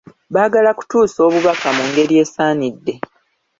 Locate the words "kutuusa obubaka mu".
0.77-1.83